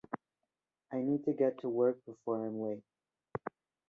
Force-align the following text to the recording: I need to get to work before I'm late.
I 0.91 0.95
need 1.03 1.25
to 1.25 1.33
get 1.33 1.59
to 1.61 1.69
work 1.69 2.03
before 2.07 2.47
I'm 2.47 2.59
late. 2.59 2.81